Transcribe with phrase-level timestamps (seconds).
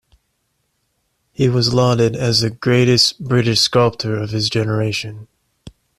[1.31, 5.27] He was lauded as the greatest British sculptor of his generation.